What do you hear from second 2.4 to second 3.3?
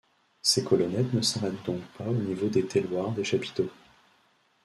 des tailloirs des